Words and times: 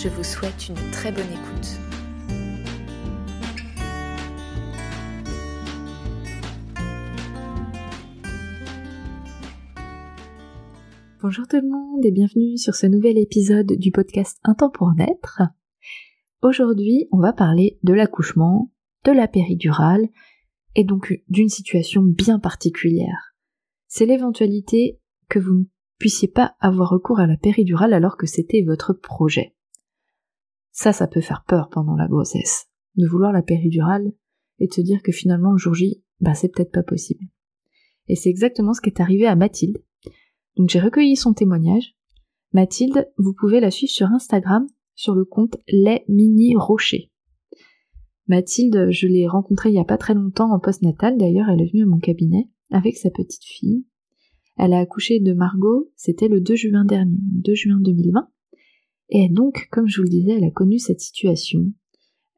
Je 0.00 0.08
vous 0.08 0.22
souhaite 0.22 0.68
une 0.68 0.90
très 0.92 1.10
bonne 1.10 1.24
écoute. 1.24 1.76
Bonjour 11.20 11.48
tout 11.48 11.56
le 11.56 11.68
monde 11.68 12.06
et 12.06 12.12
bienvenue 12.12 12.56
sur 12.58 12.76
ce 12.76 12.86
nouvel 12.86 13.18
épisode 13.18 13.72
du 13.72 13.90
podcast 13.90 14.38
Un 14.44 14.54
temps 14.54 14.70
pour 14.70 14.94
naître. 14.94 15.42
Aujourd'hui, 16.42 17.08
on 17.10 17.18
va 17.18 17.32
parler 17.32 17.80
de 17.82 17.92
l'accouchement, 17.92 18.70
de 19.04 19.10
la 19.10 19.26
péridurale 19.26 20.06
et 20.76 20.84
donc 20.84 21.20
d'une 21.28 21.48
situation 21.48 22.02
bien 22.02 22.38
particulière. 22.38 23.34
C'est 23.88 24.06
l'éventualité 24.06 25.00
que 25.28 25.40
vous 25.40 25.54
ne 25.54 25.64
puissiez 25.98 26.28
pas 26.28 26.54
avoir 26.60 26.88
recours 26.90 27.18
à 27.18 27.26
la 27.26 27.36
péridurale 27.36 27.94
alors 27.94 28.16
que 28.16 28.28
c'était 28.28 28.62
votre 28.62 28.92
projet. 28.92 29.56
Ça, 30.80 30.92
ça 30.92 31.08
peut 31.08 31.20
faire 31.20 31.42
peur 31.42 31.70
pendant 31.70 31.96
la 31.96 32.06
grossesse. 32.06 32.68
De 32.94 33.08
vouloir 33.08 33.32
la 33.32 33.42
péridurale 33.42 34.12
et 34.60 34.68
de 34.68 34.72
se 34.72 34.80
dire 34.80 35.02
que 35.02 35.10
finalement 35.10 35.50
le 35.50 35.58
jour 35.58 35.74
J, 35.74 36.04
bah 36.20 36.34
c'est 36.34 36.54
peut-être 36.54 36.70
pas 36.70 36.84
possible. 36.84 37.24
Et 38.06 38.14
c'est 38.14 38.28
exactement 38.28 38.72
ce 38.74 38.80
qui 38.80 38.88
est 38.88 39.00
arrivé 39.00 39.26
à 39.26 39.34
Mathilde. 39.34 39.82
Donc 40.56 40.68
j'ai 40.68 40.78
recueilli 40.78 41.16
son 41.16 41.32
témoignage. 41.32 41.96
Mathilde, 42.52 43.10
vous 43.16 43.34
pouvez 43.34 43.58
la 43.58 43.72
suivre 43.72 43.90
sur 43.90 44.06
Instagram 44.06 44.68
sur 44.94 45.16
le 45.16 45.24
compte 45.24 45.56
Les 45.66 46.04
Mini 46.06 46.54
Rochers. 46.54 47.10
Mathilde, 48.28 48.92
je 48.92 49.08
l'ai 49.08 49.26
rencontrée 49.26 49.70
il 49.70 49.74
y 49.74 49.80
a 49.80 49.84
pas 49.84 49.98
très 49.98 50.14
longtemps 50.14 50.52
en 50.52 50.60
post-natal, 50.60 51.18
d'ailleurs 51.18 51.48
elle 51.48 51.60
est 51.60 51.72
venue 51.72 51.82
à 51.82 51.86
mon 51.86 51.98
cabinet 51.98 52.50
avec 52.70 52.96
sa 52.98 53.10
petite 53.10 53.42
fille. 53.42 53.84
Elle 54.56 54.74
a 54.74 54.78
accouché 54.78 55.18
de 55.18 55.32
Margot, 55.32 55.90
c'était 55.96 56.28
le 56.28 56.40
2 56.40 56.54
juin 56.54 56.84
dernier, 56.84 57.18
2 57.18 57.54
juin 57.54 57.80
2020. 57.80 58.28
Et 59.10 59.28
donc, 59.28 59.68
comme 59.70 59.88
je 59.88 59.98
vous 59.98 60.04
le 60.04 60.10
disais, 60.10 60.32
elle 60.32 60.44
a 60.44 60.50
connu 60.50 60.78
cette 60.78 61.00
situation. 61.00 61.60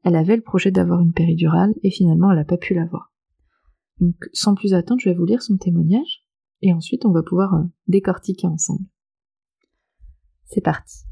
Elle 0.03 0.17
avait 0.17 0.37
le 0.37 0.43
projet 0.43 0.71
d'avoir 0.71 1.01
une 1.01 1.12
péridurale 1.12 1.75
et 1.83 1.91
finalement 1.91 2.31
elle 2.31 2.39
n'a 2.39 2.45
pas 2.45 2.57
pu 2.57 2.75
l'avoir. 2.75 3.12
Donc, 3.99 4.15
sans 4.33 4.55
plus 4.55 4.73
attendre, 4.73 5.01
je 5.01 5.11
vais 5.11 5.17
vous 5.17 5.27
lire 5.27 5.43
son 5.43 5.57
témoignage 5.57 6.25
et 6.62 6.73
ensuite 6.73 7.05
on 7.05 7.12
va 7.12 7.23
pouvoir 7.23 7.55
euh, 7.55 7.65
décortiquer 7.87 8.47
ensemble. 8.47 8.85
C'est 10.47 10.62
parti. 10.62 11.05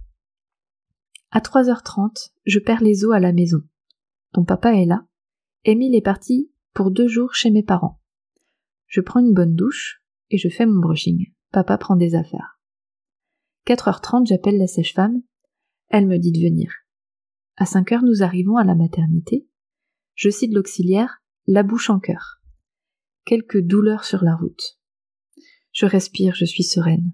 À 1.30 1.40
3h30, 1.40 2.30
je 2.46 2.58
perds 2.58 2.82
les 2.82 3.04
os 3.04 3.14
à 3.14 3.20
la 3.20 3.32
maison. 3.32 3.60
Ton 4.32 4.44
papa 4.44 4.72
est 4.74 4.86
là. 4.86 5.06
Émile 5.64 5.94
est 5.94 6.02
parti 6.02 6.50
pour 6.72 6.90
deux 6.90 7.08
jours 7.08 7.34
chez 7.34 7.50
mes 7.50 7.62
parents. 7.62 8.00
Je 8.86 9.00
prends 9.00 9.20
une 9.20 9.34
bonne 9.34 9.54
douche 9.54 10.02
et 10.30 10.38
je 10.38 10.48
fais 10.48 10.64
mon 10.64 10.80
brushing. 10.80 11.32
Papa 11.52 11.76
prend 11.76 11.96
des 11.96 12.14
affaires. 12.14 12.58
4h30, 13.66 14.26
j'appelle 14.26 14.56
la 14.56 14.66
sèche-femme 14.66 15.22
elle 15.88 16.06
me 16.06 16.18
dit 16.18 16.32
de 16.32 16.40
venir. 16.40 16.72
À 17.56 17.66
cinq 17.66 17.92
heures, 17.92 18.04
nous 18.04 18.22
arrivons 18.22 18.56
à 18.56 18.64
la 18.64 18.74
maternité. 18.74 19.48
Je 20.14 20.30
cite 20.30 20.52
l'auxiliaire, 20.52 21.22
la 21.46 21.62
bouche 21.62 21.90
en 21.90 21.98
cœur. 21.98 22.40
Quelques 23.24 23.60
douleurs 23.60 24.04
sur 24.04 24.22
la 24.22 24.34
route. 24.34 24.78
Je 25.72 25.86
respire, 25.86 26.34
je 26.34 26.44
suis 26.44 26.62
sereine. 26.62 27.12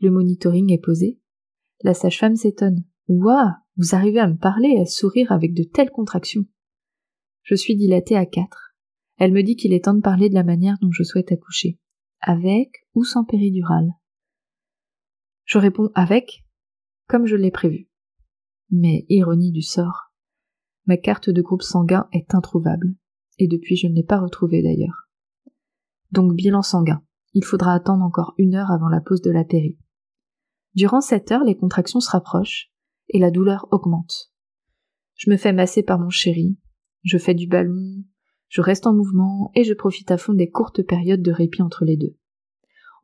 Le 0.00 0.10
monitoring 0.10 0.72
est 0.72 0.82
posé. 0.82 1.20
La 1.82 1.94
sage-femme 1.94 2.36
s'étonne. 2.36 2.84
Ouah, 3.08 3.56
vous 3.76 3.94
arrivez 3.94 4.20
à 4.20 4.28
me 4.28 4.36
parler 4.36 4.68
et 4.76 4.80
à 4.80 4.86
sourire 4.86 5.32
avec 5.32 5.54
de 5.54 5.62
telles 5.62 5.90
contractions. 5.90 6.46
Je 7.42 7.54
suis 7.54 7.76
dilatée 7.76 8.16
à 8.16 8.26
quatre. 8.26 8.74
Elle 9.18 9.32
me 9.32 9.42
dit 9.42 9.56
qu'il 9.56 9.72
est 9.72 9.84
temps 9.84 9.94
de 9.94 10.00
parler 10.00 10.28
de 10.28 10.34
la 10.34 10.44
manière 10.44 10.76
dont 10.80 10.90
je 10.90 11.02
souhaite 11.02 11.32
accoucher. 11.32 11.78
Avec 12.20 12.86
ou 12.94 13.04
sans 13.04 13.24
péridurale? 13.24 13.92
Je 15.44 15.58
réponds 15.58 15.90
avec, 15.94 16.45
comme 17.08 17.26
je 17.26 17.36
l'ai 17.36 17.50
prévu. 17.50 17.88
Mais 18.70 19.06
ironie 19.08 19.52
du 19.52 19.62
sort, 19.62 20.12
ma 20.86 20.96
carte 20.96 21.30
de 21.30 21.42
groupe 21.42 21.62
sanguin 21.62 22.08
est 22.12 22.34
introuvable, 22.34 22.94
et 23.38 23.48
depuis 23.48 23.76
je 23.76 23.86
ne 23.86 23.94
l'ai 23.94 24.02
pas 24.02 24.18
retrouvée 24.18 24.62
d'ailleurs. 24.62 25.08
Donc 26.12 26.34
bilan 26.34 26.62
sanguin. 26.62 27.02
Il 27.34 27.44
faudra 27.44 27.74
attendre 27.74 28.02
encore 28.02 28.34
une 28.38 28.54
heure 28.54 28.70
avant 28.70 28.88
la 28.88 29.00
pause 29.00 29.20
de 29.20 29.30
la 29.30 29.44
péri. 29.44 29.78
Durant 30.74 31.00
cette 31.00 31.30
heure, 31.32 31.44
les 31.44 31.56
contractions 31.56 32.00
se 32.00 32.10
rapprochent, 32.10 32.72
et 33.08 33.18
la 33.18 33.30
douleur 33.30 33.68
augmente. 33.70 34.32
Je 35.14 35.30
me 35.30 35.36
fais 35.36 35.52
masser 35.52 35.82
par 35.82 35.98
mon 35.98 36.10
chéri, 36.10 36.58
je 37.02 37.18
fais 37.18 37.34
du 37.34 37.46
ballon, 37.46 38.02
je 38.48 38.60
reste 38.60 38.86
en 38.86 38.94
mouvement, 38.94 39.50
et 39.54 39.64
je 39.64 39.74
profite 39.74 40.10
à 40.10 40.18
fond 40.18 40.32
des 40.32 40.50
courtes 40.50 40.82
périodes 40.82 41.22
de 41.22 41.32
répit 41.32 41.62
entre 41.62 41.84
les 41.84 41.96
deux. 41.96 42.16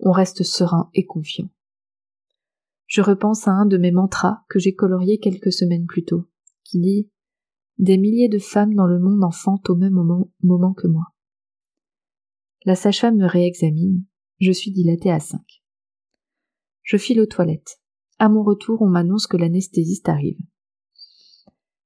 On 0.01 0.13
reste 0.13 0.43
serein 0.43 0.91
et 0.95 1.05
confiant 1.05 1.49
je 2.93 3.01
repense 3.01 3.49
à 3.49 3.53
un 3.53 3.65
de 3.65 3.79
mes 3.79 3.91
mantras 3.91 4.45
que 4.51 4.59
j'ai 4.59 4.75
colorié 4.75 5.19
quelques 5.19 5.51
semaines 5.51 5.87
plus 5.87 6.05
tôt, 6.05 6.29
qui 6.63 6.79
dit 6.79 7.11
Des 7.79 7.97
milliers 7.97 8.29
de 8.29 8.39
femmes 8.39 8.75
dans 8.75 8.87
le 8.87 8.99
monde 8.99 9.25
enfantent 9.25 9.71
au 9.71 9.77
même 9.77 9.95
moment, 9.95 10.75
que 10.75 10.87
moi. 10.87 11.05
La 12.67 12.75
sage-femme 12.75 13.17
me 13.17 13.27
réexamine, 13.27 14.05
je 14.41 14.53
suis 14.53 14.73
dilatée 14.73 15.11
à 15.11 15.21
cinq. 15.21 15.63
Je 16.83 16.99
file 16.99 17.23
aux 17.23 17.27
toilettes. 17.27 17.81
À 18.19 18.29
mon 18.29 18.43
retour, 18.43 18.83
on 18.83 18.89
m'annonce 18.89 19.27
que 19.27 19.39
l'anesthésiste 19.39 20.11
arrive. 20.11 20.39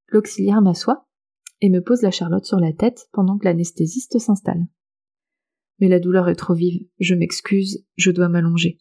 L'auxiliaire 0.09 0.61
m'assoit 0.61 1.07
et 1.61 1.71
me 1.71 1.85
pose 1.85 2.03
la 2.03 2.11
charlotte 2.11 2.47
sur 2.47 2.59
la 2.59 2.73
tête 2.73 3.09
pendant 3.13 3.39
que 3.39 3.45
l'anesthésiste 3.45 4.19
s'installe. 4.19 4.67
Mais 5.79 5.87
la 5.87 6.01
douleur 6.01 6.29
est 6.29 6.35
trop 6.35 6.55
vive, 6.55 6.85
je 6.99 7.15
m'excuse, 7.15 7.87
je 7.95 8.11
dois 8.11 8.29
m'allonger. 8.29 8.81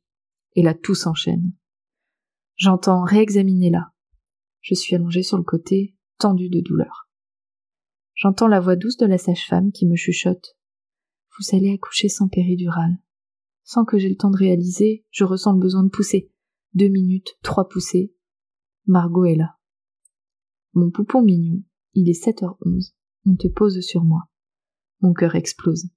Et 0.55 0.63
là 0.63 0.73
tout 0.73 0.95
s'enchaîne. 0.95 1.53
J'entends 2.55 3.03
réexaminer 3.03 3.69
là. 3.69 3.91
Je 4.61 4.75
suis 4.75 4.95
allongée 4.95 5.23
sur 5.23 5.37
le 5.37 5.43
côté, 5.43 5.95
tendue 6.19 6.49
de 6.49 6.61
douleur. 6.61 7.09
J'entends 8.13 8.47
la 8.47 8.61
voix 8.61 8.77
douce 8.77 8.95
de 8.95 9.05
la 9.05 9.17
sage-femme 9.17 9.71
qui 9.73 9.85
me 9.85 9.95
chuchote. 9.95 10.57
Vous 11.37 11.55
allez 11.55 11.73
accoucher 11.73 12.07
sans 12.07 12.29
péridurale. 12.29 12.97
Sans 13.63 13.83
que 13.83 13.97
j'aie 13.97 14.09
le 14.09 14.15
temps 14.15 14.31
de 14.31 14.37
réaliser, 14.37 15.05
je 15.11 15.25
ressens 15.25 15.51
le 15.53 15.59
besoin 15.59 15.83
de 15.83 15.89
pousser. 15.89 16.31
Deux 16.73 16.87
minutes, 16.87 17.37
trois 17.41 17.67
poussées. 17.67 18.13
Margot 18.85 19.25
est 19.25 19.35
là. 19.35 19.57
Mon 20.73 20.91
poupon 20.91 21.21
mignon, 21.21 21.61
il 21.93 22.09
est 22.09 22.25
7h11. 22.25 22.93
On 23.25 23.35
te 23.35 23.47
pose 23.47 23.81
sur 23.81 24.03
moi. 24.03 24.23
Mon 25.01 25.13
cœur 25.13 25.35
explose. 25.35 25.89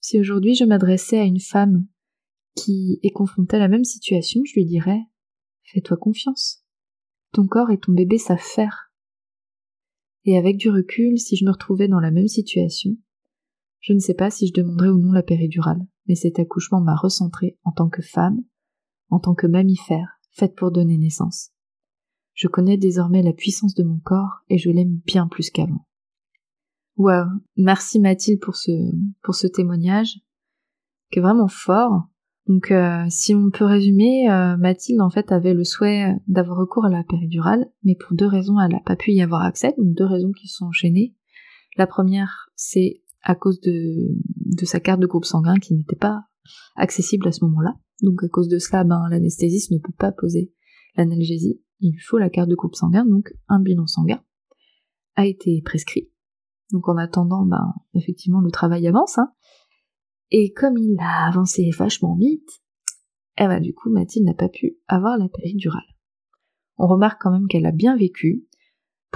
Si 0.00 0.20
aujourd'hui 0.20 0.54
je 0.54 0.64
m'adressais 0.64 1.18
à 1.18 1.24
une 1.24 1.40
femme 1.40 1.86
qui 2.54 3.00
est 3.02 3.10
confrontée 3.10 3.56
à 3.56 3.60
la 3.60 3.68
même 3.68 3.84
situation, 3.84 4.42
je 4.44 4.54
lui 4.54 4.66
dirais 4.66 5.00
Fais-toi 5.66 5.96
confiance. 5.96 6.64
Ton 7.32 7.46
corps 7.46 7.70
et 7.70 7.78
ton 7.78 7.92
bébé 7.92 8.18
savent 8.18 8.38
faire. 8.38 8.92
Et 10.24 10.36
avec 10.36 10.56
du 10.56 10.70
recul, 10.70 11.18
si 11.18 11.36
je 11.36 11.44
me 11.44 11.50
retrouvais 11.50 11.88
dans 11.88 12.00
la 12.00 12.10
même 12.10 12.28
situation, 12.28 12.96
je 13.80 13.92
ne 13.92 13.98
sais 13.98 14.14
pas 14.14 14.30
si 14.30 14.48
je 14.48 14.52
demanderais 14.52 14.88
ou 14.88 14.98
non 14.98 15.12
la 15.12 15.22
péridurale, 15.22 15.86
mais 16.06 16.14
cet 16.14 16.38
accouchement 16.38 16.80
m'a 16.80 16.96
recentré 16.96 17.58
en 17.64 17.72
tant 17.72 17.88
que 17.88 18.02
femme, 18.02 18.42
en 19.10 19.20
tant 19.20 19.34
que 19.34 19.46
mammifère, 19.46 20.18
faite 20.32 20.56
pour 20.56 20.70
donner 20.70 20.98
naissance. 20.98 21.50
Je 22.34 22.48
connais 22.48 22.76
désormais 22.76 23.22
la 23.22 23.32
puissance 23.32 23.74
de 23.74 23.84
mon 23.84 23.98
corps 23.98 24.42
et 24.48 24.58
je 24.58 24.70
l'aime 24.70 25.00
bien 25.06 25.26
plus 25.26 25.50
qu'avant. 25.50 25.86
Wow, 26.96 27.26
merci 27.56 28.00
Mathilde 28.00 28.40
pour 28.40 28.56
ce, 28.56 28.72
pour 29.22 29.34
ce 29.34 29.46
témoignage, 29.46 30.20
qui 31.10 31.18
est 31.18 31.22
vraiment 31.22 31.48
fort, 31.48 32.08
donc 32.46 32.70
euh, 32.70 33.04
si 33.08 33.34
on 33.34 33.50
peut 33.50 33.64
résumer, 33.64 34.30
euh, 34.30 34.56
Mathilde 34.56 35.00
en 35.00 35.10
fait 35.10 35.32
avait 35.32 35.54
le 35.54 35.64
souhait 35.64 36.14
d'avoir 36.28 36.58
recours 36.58 36.84
à 36.84 36.90
la 36.90 37.02
péridurale, 37.02 37.66
mais 37.82 37.96
pour 37.96 38.16
deux 38.16 38.26
raisons 38.26 38.60
elle 38.60 38.72
n'a 38.72 38.80
pas 38.80 38.96
pu 38.96 39.12
y 39.12 39.22
avoir 39.22 39.42
accès, 39.42 39.74
donc 39.76 39.94
deux 39.94 40.04
raisons 40.04 40.32
qui 40.32 40.48
sont 40.48 40.66
enchaînées. 40.66 41.14
La 41.76 41.86
première, 41.86 42.50
c'est 42.54 43.02
à 43.22 43.34
cause 43.34 43.60
de, 43.60 44.14
de 44.58 44.64
sa 44.64 44.80
carte 44.80 45.00
de 45.00 45.06
groupe 45.06 45.24
sanguin 45.24 45.56
qui 45.56 45.74
n'était 45.74 45.96
pas 45.96 46.22
accessible 46.76 47.26
à 47.28 47.32
ce 47.32 47.44
moment-là. 47.44 47.74
Donc 48.02 48.22
à 48.22 48.28
cause 48.28 48.48
de 48.48 48.58
cela, 48.58 48.84
ben, 48.84 49.08
l'anesthésiste 49.10 49.72
ne 49.72 49.78
peut 49.78 49.94
pas 49.98 50.12
poser 50.12 50.52
l'analgésie. 50.96 51.60
Il 51.80 51.92
lui 51.92 52.00
faut 52.00 52.18
la 52.18 52.30
carte 52.30 52.48
de 52.48 52.54
groupe 52.54 52.74
sanguin, 52.74 53.04
donc 53.04 53.32
un 53.48 53.60
bilan 53.60 53.86
sanguin 53.86 54.22
a 55.16 55.26
été 55.26 55.62
prescrit. 55.64 56.10
Donc 56.72 56.88
en 56.88 56.96
attendant, 56.96 57.44
ben, 57.44 57.74
effectivement, 57.94 58.40
le 58.40 58.50
travail 58.50 58.86
avance. 58.86 59.18
Hein. 59.18 59.32
Et 60.30 60.52
comme 60.52 60.76
il 60.76 60.96
a 61.00 61.28
avancé 61.28 61.70
vachement 61.76 62.16
vite, 62.16 62.62
eh 63.38 63.46
ben 63.46 63.60
du 63.60 63.74
coup 63.74 63.90
Mathilde 63.90 64.26
n'a 64.26 64.34
pas 64.34 64.48
pu 64.48 64.76
avoir 64.88 65.18
la 65.18 65.28
péridurale. 65.28 65.82
On 66.78 66.86
remarque 66.86 67.20
quand 67.22 67.30
même 67.30 67.48
qu'elle 67.48 67.66
a 67.66 67.72
bien 67.72 67.96
vécu, 67.96 68.46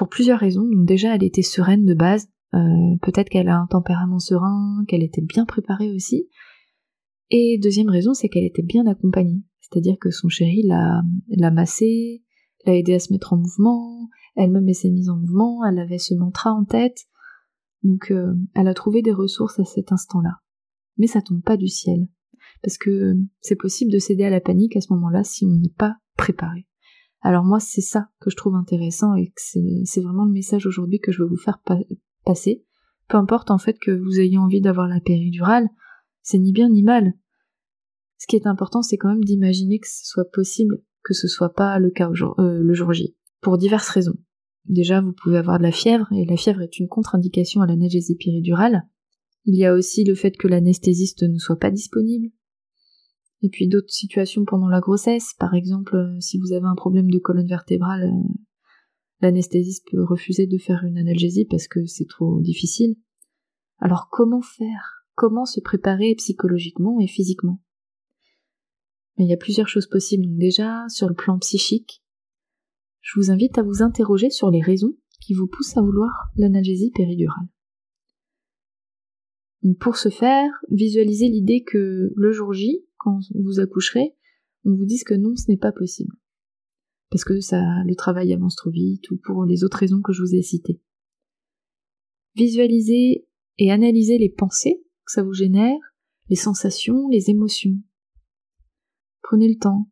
pour 0.01 0.09
plusieurs 0.09 0.39
raisons. 0.39 0.65
Donc 0.65 0.87
déjà, 0.87 1.15
elle 1.15 1.23
était 1.23 1.43
sereine 1.43 1.85
de 1.85 1.93
base. 1.93 2.29
Euh, 2.55 2.97
peut-être 3.03 3.29
qu'elle 3.29 3.51
a 3.51 3.59
un 3.59 3.67
tempérament 3.67 4.19
serein, 4.19 4.83
qu'elle 4.89 5.03
était 5.03 5.21
bien 5.21 5.45
préparée 5.45 5.93
aussi. 5.93 6.29
Et 7.29 7.59
deuxième 7.63 7.91
raison, 7.91 8.15
c'est 8.15 8.31
qu'elle 8.31 8.45
était 8.45 8.63
bien 8.63 8.87
accompagnée. 8.87 9.43
C'est-à-dire 9.61 9.97
que 10.01 10.11
son 10.11 10.31
chéri 10.31 10.63
l'a, 10.65 11.03
l'a 11.29 11.51
massée, 11.51 12.23
l'a 12.65 12.75
aidé 12.75 12.95
à 12.95 12.99
se 12.99 13.13
mettre 13.13 13.35
en 13.35 13.37
mouvement, 13.37 14.09
elle-même 14.37 14.73
s'est 14.73 14.91
mise 14.91 15.11
en 15.11 15.17
mouvement, 15.17 15.65
elle 15.67 15.79
avait 15.79 15.99
ce 15.99 16.15
mantra 16.15 16.51
en 16.51 16.65
tête. 16.65 17.05
Donc 17.83 18.11
euh, 18.11 18.33
elle 18.55 18.69
a 18.69 18.75
trouvé 18.75 19.03
des 19.03 19.13
ressources 19.13 19.61
à 19.61 19.65
cet 19.65 19.93
instant-là. 19.93 20.39
Mais 20.97 21.07
ça 21.07 21.23
tombe 21.23 21.43
pas 21.43 21.57
du 21.57 21.69
ciel. 21.69 22.09
Parce 22.63 22.79
que 22.79 23.15
c'est 23.41 23.57
possible 23.57 23.93
de 23.93 23.99
céder 23.99 24.25
à 24.25 24.31
la 24.31 24.41
panique 24.41 24.77
à 24.77 24.81
ce 24.81 24.93
moment-là 24.93 25.25
si 25.25 25.45
on 25.45 25.57
n'est 25.57 25.75
pas 25.77 25.97
préparé. 26.17 26.67
Alors 27.23 27.45
moi, 27.45 27.61
c'est 27.61 27.81
ça 27.81 28.09
que 28.21 28.31
je 28.31 28.37
trouve 28.37 28.55
intéressant 28.55 29.15
et 29.15 29.33
c'est 29.37 30.01
vraiment 30.01 30.25
le 30.25 30.33
message 30.33 30.67
aujourd'hui 30.67 31.01
que 31.01 31.13
je 31.13 31.23
veux 31.23 31.29
vous 31.29 31.37
faire 31.37 31.61
passer. 32.25 32.65
Peu 33.09 33.17
importe 33.17 33.51
en 33.51 33.59
fait 33.59 33.79
que 33.79 33.91
vous 33.91 34.21
ayez 34.21 34.39
envie 34.39 34.61
d'avoir 34.61 34.89
la 34.89 35.01
péridurale, 35.01 35.69
c'est 36.23 36.39
ni 36.39 36.53
bien 36.53 36.69
ni 36.69 36.83
mal. 36.83 37.15
Ce 38.19 38.27
qui 38.27 38.37
est 38.37 38.47
important, 38.47 38.83
c'est 38.83 38.99
quand 38.99 39.09
même 39.09 39.25
d'imaginer 39.25 39.79
que 39.79 39.89
ce 39.89 40.07
soit 40.07 40.31
possible 40.31 40.83
que 41.03 41.15
ce 41.15 41.29
soit 41.29 41.53
pas 41.55 41.79
le 41.79 41.91
cas 41.91 42.11
euh, 42.39 42.61
le 42.63 42.75
jour 42.75 42.93
J, 42.93 43.17
pour 43.41 43.59
diverses 43.59 43.89
raisons. 43.89 44.19
Déjà, 44.67 45.01
vous 45.01 45.13
pouvez 45.13 45.39
avoir 45.39 45.59
de 45.59 45.63
la 45.63 45.73
fièvre, 45.73 46.07
et 46.13 46.25
la 46.25 46.37
fièvre 46.37 46.61
est 46.61 46.79
une 46.79 46.89
contre-indication 46.89 47.63
à 47.63 47.67
l'analgésie 47.67 48.17
péridurale. 48.17 48.87
Il 49.45 49.57
y 49.57 49.65
a 49.65 49.75
aussi 49.75 50.05
le 50.05 50.15
fait 50.15 50.37
que 50.37 50.49
l'anesthésiste 50.49 51.23
ne 51.23 51.39
soit 51.39 51.59
pas 51.59 51.71
disponible, 51.71 52.31
et 53.43 53.49
puis 53.49 53.69
d'autres 53.69 53.93
situations 53.93 54.45
pendant 54.45 54.69
la 54.69 54.81
grossesse, 54.81 55.35
par 55.39 55.55
exemple, 55.55 55.97
euh, 55.97 56.21
si 56.21 56.39
vous 56.39 56.53
avez 56.53 56.67
un 56.67 56.75
problème 56.75 57.11
de 57.11 57.19
colonne 57.19 57.49
vertébrale, 57.49 58.05
euh, 58.05 58.35
l'anesthésiste 59.21 59.87
peut 59.91 60.05
refuser 60.05 60.47
de 60.47 60.59
faire 60.59 60.85
une 60.85 60.99
analgésie 60.99 61.47
parce 61.47 61.67
que 61.67 61.87
c'est 61.87 62.09
trop 62.09 62.41
difficile. 62.41 62.97
Alors 63.79 64.09
comment 64.11 64.43
faire? 64.43 65.07
Comment 65.15 65.47
se 65.47 65.61
préparer 65.61 66.15
psychologiquement 66.17 67.01
et 67.01 67.07
physiquement? 67.07 67.63
Il 69.17 69.27
y 69.27 69.35
a 69.35 69.39
plusieurs 69.39 69.69
choses 69.69 69.87
possibles. 69.87 70.25
Donc 70.27 70.39
déjà, 70.39 70.87
sur 70.89 71.09
le 71.09 71.15
plan 71.15 71.39
psychique, 71.39 72.03
je 73.01 73.19
vous 73.19 73.31
invite 73.31 73.59
à 73.59 73.63
vous 73.63 73.83
interroger 73.83 74.31
sur 74.31 74.51
les 74.51 74.63
raisons 74.63 74.97
qui 75.21 75.35
vous 75.35 75.47
poussent 75.47 75.77
à 75.77 75.83
vouloir 75.83 76.11
l'analgésie 76.37 76.91
péridurale. 76.91 77.49
Pour 79.79 79.97
ce 79.97 80.09
faire, 80.09 80.51
visualisez 80.71 81.29
l'idée 81.29 81.63
que 81.63 82.13
le 82.15 82.33
jour 82.33 82.53
J, 82.53 82.85
quand 82.97 83.21
vous 83.35 83.61
accoucherez, 83.61 84.15
on 84.65 84.75
vous 84.75 84.87
dise 84.87 85.05
que 85.05 85.15
non, 85.15 85.37
ce 85.37 85.51
n'est 85.51 85.59
pas 85.59 85.73
possible. 85.73 86.15
Parce 87.11 87.25
que 87.25 87.41
ça, 87.41 87.61
le 87.87 87.95
travail 87.95 88.33
avance 88.33 88.57
trop 88.57 88.71
vite 88.71 89.11
ou 89.11 89.17
pour 89.17 89.45
les 89.45 89.65
autres 89.65 89.79
raisons 89.79 90.01
que 90.01 90.13
je 90.13 90.23
vous 90.23 90.35
ai 90.35 90.43
citées. 90.43 90.81
Visualisez 92.37 93.27
et 93.59 93.71
analysez 93.71 94.17
les 94.17 94.31
pensées 94.31 94.83
que 95.05 95.13
ça 95.13 95.23
vous 95.23 95.35
génère, 95.35 95.79
les 96.29 96.37
sensations, 96.37 97.09
les 97.09 97.29
émotions. 97.29 97.77
Prenez 99.23 99.49
le 99.49 99.59
temps 99.59 99.91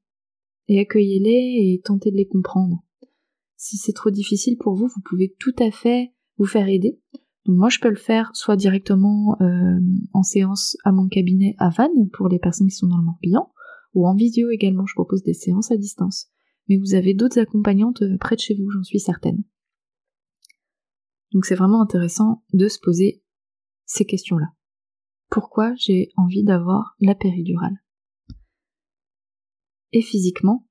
et 0.69 0.79
accueillez-les 0.79 1.73
et 1.73 1.83
tentez 1.85 2.11
de 2.11 2.17
les 2.17 2.29
comprendre. 2.29 2.85
Si 3.57 3.77
c'est 3.77 3.93
trop 3.93 4.11
difficile 4.11 4.57
pour 4.57 4.75
vous, 4.75 4.87
vous 4.87 5.03
pouvez 5.05 5.35
tout 5.39 5.55
à 5.59 5.71
fait 5.71 6.15
vous 6.39 6.47
faire 6.47 6.69
aider 6.69 7.01
donc 7.47 7.57
moi 7.57 7.69
je 7.69 7.79
peux 7.79 7.89
le 7.89 7.97
faire 7.97 8.31
soit 8.35 8.57
directement 8.57 9.37
euh, 9.41 9.79
en 10.13 10.23
séance 10.23 10.77
à 10.85 10.93
mon 10.93 11.09
cabinet 11.09 11.55
à 11.59 11.71
Vannes 11.71 12.11
pour 12.13 12.29
les 12.29 12.39
personnes 12.39 12.69
qui 12.69 12.77
sont 12.77 12.89
dans 12.89 12.99
le 12.99 13.05
Morbihan, 13.05 13.53
ou 13.95 14.07
en 14.07 14.15
vidéo 14.15 14.51
également, 14.51 14.87
je 14.87 14.95
propose 14.95 15.23
des 15.23 15.35
séances 15.35 15.71
à 15.71 15.77
distance. 15.77 16.29
Mais 16.69 16.77
vous 16.77 16.95
avez 16.95 17.15
d'autres 17.15 17.41
accompagnantes 17.41 18.03
euh, 18.03 18.19
près 18.19 18.37
de 18.37 18.41
chez 18.41 18.55
vous, 18.55 18.71
j'en 18.71 18.83
suis 18.83 19.01
certaine. 19.01 19.43
Donc 21.33 21.45
c'est 21.45 21.55
vraiment 21.55 21.83
intéressant 21.83 22.45
de 22.53 22.69
se 22.69 22.79
poser 22.81 23.23
ces 23.85 24.05
questions-là. 24.05 24.49
Pourquoi 25.31 25.75
j'ai 25.77 26.11
envie 26.17 26.45
d'avoir 26.45 26.97
la 27.01 27.15
péridurale? 27.15 27.83
Et 29.93 30.03
physiquement, 30.03 30.67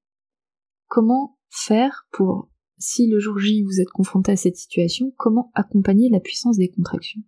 comment 0.88 1.38
faire 1.50 2.08
pour 2.12 2.50
si 2.78 3.08
le 3.08 3.20
jour 3.20 3.40
J 3.40 3.64
vous 3.64 3.82
êtes 3.82 3.90
confronté 3.90 4.32
à 4.32 4.36
cette 4.36 4.58
situation, 4.58 5.14
comment 5.18 5.52
accompagner 5.54 6.10
la 6.10 6.20
puissance 6.20 6.58
des 6.58 6.70
contractions? 6.70 7.22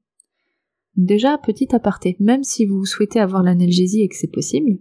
Déjà, 0.95 1.37
petit 1.37 1.73
aparté, 1.73 2.15
même 2.19 2.43
si 2.43 2.65
vous 2.65 2.85
souhaitez 2.85 3.19
avoir 3.19 3.43
l'analgésie 3.43 4.01
et 4.01 4.09
que 4.09 4.15
c'est 4.15 4.31
possible, 4.31 4.79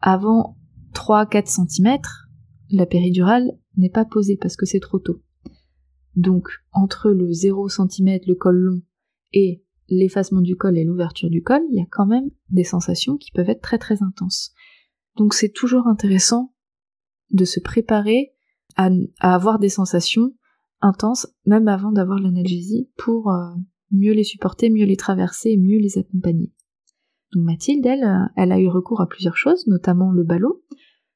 avant 0.00 0.56
3-4 0.94 1.46
cm, 1.46 1.98
la 2.70 2.86
péridurale 2.86 3.52
n'est 3.76 3.90
pas 3.90 4.04
posée 4.04 4.36
parce 4.36 4.56
que 4.56 4.66
c'est 4.66 4.80
trop 4.80 4.98
tôt. 4.98 5.22
Donc, 6.16 6.48
entre 6.72 7.10
le 7.10 7.32
0 7.32 7.68
cm, 7.68 8.18
le 8.26 8.34
col 8.34 8.56
long, 8.56 8.82
et 9.32 9.62
l'effacement 9.88 10.40
du 10.40 10.56
col 10.56 10.78
et 10.78 10.84
l'ouverture 10.84 11.30
du 11.30 11.42
col, 11.42 11.62
il 11.70 11.78
y 11.78 11.82
a 11.82 11.86
quand 11.90 12.06
même 12.06 12.30
des 12.50 12.64
sensations 12.64 13.16
qui 13.16 13.30
peuvent 13.32 13.48
être 13.48 13.62
très 13.62 13.78
très 13.78 14.02
intenses. 14.02 14.52
Donc 15.16 15.34
c'est 15.34 15.52
toujours 15.52 15.86
intéressant 15.86 16.54
de 17.30 17.44
se 17.44 17.60
préparer 17.60 18.34
à, 18.78 18.90
avoir 19.20 19.58
des 19.58 19.68
sensations 19.68 20.32
intenses, 20.80 21.26
même 21.44 21.68
avant 21.68 21.92
d'avoir 21.92 22.20
l'analgésie, 22.20 22.88
pour 22.96 23.30
euh, 23.30 23.50
mieux 23.90 24.12
les 24.12 24.24
supporter, 24.24 24.70
mieux 24.70 24.86
les 24.86 24.96
traverser 24.96 25.50
et 25.50 25.56
mieux 25.56 25.78
les 25.78 25.98
accompagner. 25.98 26.52
Donc 27.32 27.44
Mathilde, 27.44 27.84
elle, 27.84 28.04
euh, 28.04 28.24
elle 28.36 28.52
a 28.52 28.60
eu 28.60 28.68
recours 28.68 29.00
à 29.00 29.08
plusieurs 29.08 29.36
choses, 29.36 29.66
notamment 29.66 30.12
le 30.12 30.22
ballon. 30.22 30.54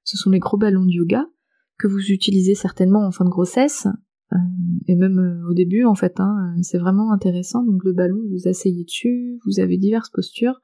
Ce 0.02 0.16
sont 0.16 0.30
les 0.30 0.40
gros 0.40 0.58
ballons 0.58 0.84
de 0.84 0.90
yoga 0.90 1.24
que 1.78 1.86
vous 1.86 2.10
utilisez 2.10 2.54
certainement 2.54 3.06
en 3.06 3.12
fin 3.12 3.24
de 3.24 3.30
grossesse, 3.30 3.86
euh, 4.32 4.36
et 4.88 4.96
même 4.96 5.44
au 5.48 5.54
début 5.54 5.84
en 5.84 5.94
fait. 5.94 6.18
Hein, 6.18 6.56
c'est 6.62 6.78
vraiment 6.78 7.12
intéressant. 7.12 7.64
Donc 7.64 7.84
le 7.84 7.92
ballon, 7.92 8.18
vous 8.30 8.48
asseyez 8.48 8.84
dessus, 8.84 9.38
vous 9.46 9.60
avez 9.60 9.78
diverses 9.78 10.10
postures, 10.10 10.60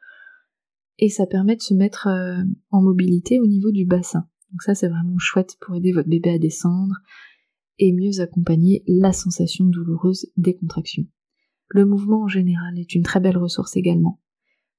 et 0.98 1.08
ça 1.08 1.26
permet 1.26 1.54
de 1.54 1.62
se 1.62 1.74
mettre 1.74 2.08
en 2.70 2.82
mobilité 2.82 3.38
au 3.38 3.46
niveau 3.46 3.70
du 3.70 3.86
bassin. 3.86 4.26
Donc 4.50 4.62
ça 4.62 4.74
c'est 4.74 4.88
vraiment 4.88 5.18
chouette 5.18 5.56
pour 5.60 5.76
aider 5.76 5.92
votre 5.92 6.08
bébé 6.08 6.30
à 6.30 6.38
descendre 6.38 6.96
et 7.78 7.92
mieux 7.92 8.20
accompagner 8.20 8.82
la 8.86 9.12
sensation 9.12 9.64
douloureuse 9.66 10.30
des 10.36 10.54
contractions. 10.56 11.06
Le 11.68 11.84
mouvement 11.84 12.22
en 12.22 12.28
général 12.28 12.78
est 12.78 12.94
une 12.94 13.02
très 13.02 13.20
belle 13.20 13.36
ressource 13.36 13.76
également. 13.76 14.20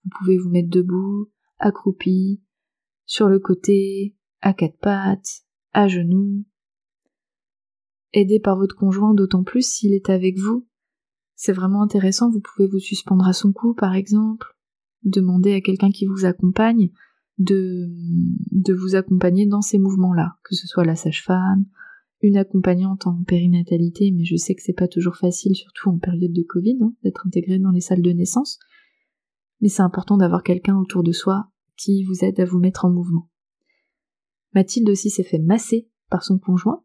Vous 0.03 0.09
pouvez 0.17 0.37
vous 0.37 0.49
mettre 0.49 0.69
debout, 0.69 1.29
accroupi, 1.59 2.41
sur 3.05 3.27
le 3.27 3.39
côté, 3.39 4.15
à 4.41 4.53
quatre 4.53 4.77
pattes, 4.79 5.43
à 5.73 5.87
genoux. 5.87 6.45
Aidé 8.13 8.39
par 8.39 8.57
votre 8.57 8.75
conjoint 8.75 9.13
d'autant 9.13 9.43
plus 9.43 9.67
s'il 9.67 9.93
est 9.93 10.09
avec 10.09 10.37
vous. 10.37 10.67
C'est 11.35 11.53
vraiment 11.53 11.83
intéressant, 11.83 12.29
vous 12.29 12.41
pouvez 12.41 12.67
vous 12.67 12.79
suspendre 12.79 13.27
à 13.27 13.33
son 13.33 13.53
cou 13.53 13.73
par 13.73 13.93
exemple, 13.93 14.57
demander 15.03 15.53
à 15.53 15.61
quelqu'un 15.61 15.91
qui 15.91 16.05
vous 16.05 16.25
accompagne 16.25 16.89
de, 17.39 18.73
vous 18.73 18.95
accompagner 18.95 19.47
dans 19.47 19.61
ces 19.61 19.79
mouvements-là, 19.79 20.37
que 20.43 20.55
ce 20.55 20.67
soit 20.67 20.85
la 20.85 20.95
sage-femme, 20.95 21.65
une 22.21 22.37
accompagnante 22.37 23.07
en 23.07 23.23
périnatalité, 23.23 24.11
mais 24.11 24.25
je 24.25 24.35
sais 24.35 24.53
que 24.53 24.61
c'est 24.61 24.73
pas 24.73 24.89
toujours 24.89 25.15
facile, 25.15 25.55
surtout 25.55 25.89
en 25.89 25.97
période 25.97 26.33
de 26.33 26.43
Covid, 26.43 26.77
hein, 26.81 26.93
d'être 27.03 27.25
intégré 27.25 27.59
dans 27.59 27.71
les 27.71 27.81
salles 27.81 28.01
de 28.01 28.11
naissance. 28.11 28.59
Mais 29.61 29.69
c'est 29.69 29.81
important 29.81 30.17
d'avoir 30.17 30.43
quelqu'un 30.43 30.77
autour 30.77 31.03
de 31.03 31.11
soi 31.11 31.49
qui 31.77 32.03
vous 32.03 32.25
aide 32.25 32.39
à 32.39 32.45
vous 32.45 32.59
mettre 32.59 32.85
en 32.85 32.89
mouvement. 32.89 33.29
Mathilde 34.53 34.89
aussi 34.89 35.09
s'est 35.09 35.23
fait 35.23 35.39
masser 35.39 35.89
par 36.09 36.23
son 36.23 36.39
conjoint. 36.39 36.83